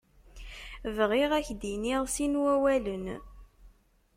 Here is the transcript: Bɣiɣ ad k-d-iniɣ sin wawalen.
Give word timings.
Bɣiɣ 0.95 1.31
ad 1.33 1.43
k-d-iniɣ 1.47 2.03
sin 2.15 2.33
wawalen. 2.41 3.05